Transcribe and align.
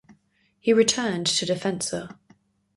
He 0.59 0.73
returned 0.73 1.27
to 1.27 1.45
Defensor. 1.45 2.17